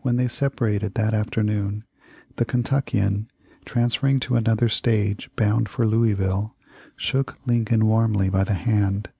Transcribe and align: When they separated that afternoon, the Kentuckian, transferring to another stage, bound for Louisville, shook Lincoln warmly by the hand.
When 0.00 0.16
they 0.16 0.26
separated 0.26 0.94
that 0.94 1.12
afternoon, 1.12 1.84
the 2.36 2.46
Kentuckian, 2.46 3.28
transferring 3.66 4.18
to 4.20 4.36
another 4.36 4.70
stage, 4.70 5.28
bound 5.36 5.68
for 5.68 5.84
Louisville, 5.86 6.56
shook 6.96 7.36
Lincoln 7.46 7.84
warmly 7.84 8.30
by 8.30 8.44
the 8.44 8.54
hand. 8.54 9.10